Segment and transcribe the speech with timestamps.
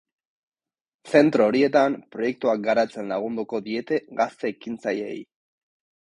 [1.17, 5.19] Zentro horietan, proiektuak garatzen lagunduko diete gazte ekintzaileei.